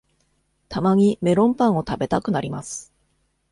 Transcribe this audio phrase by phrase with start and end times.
[0.67, 2.91] たまにメロンパンを食べたくなります